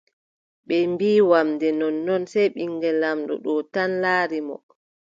Ɓe 0.67 0.77
mbiʼi 0.93 1.25
wamnde 1.29 1.67
nonnnon, 1.79 2.23
sey 2.31 2.47
ɓiŋngel 2.55 2.95
laamɗo 3.01 3.33
ɗo 3.43 3.53
tan 3.73 3.91
laari 4.03 4.39
mo. 4.47 4.55